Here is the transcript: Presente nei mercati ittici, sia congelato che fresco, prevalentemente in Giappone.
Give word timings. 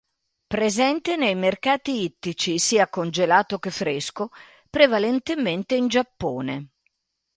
Presente 0.47 1.15
nei 1.15 1.35
mercati 1.35 2.01
ittici, 2.01 2.57
sia 2.57 2.89
congelato 2.89 3.59
che 3.59 3.69
fresco, 3.69 4.29
prevalentemente 4.67 5.75
in 5.75 5.87
Giappone. 5.89 6.69